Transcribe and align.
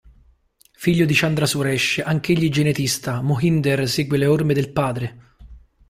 Figlio 0.73 1.05
di 1.05 1.13
Chandra 1.13 1.45
Suresh, 1.45 2.01
anch'egli 2.03 2.49
genetista, 2.49 3.21
Mohinder, 3.21 3.87
segue 3.87 4.17
le 4.17 4.25
orme 4.25 4.55
del 4.55 4.71
padre. 4.71 5.35